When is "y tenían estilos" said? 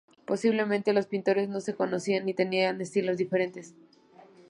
2.27-3.17